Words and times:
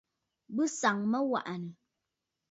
Bɨ 0.55 0.63
sàŋ 0.77 0.97
mə 1.11 1.17
aŋwàʼànə̀. 1.21 1.73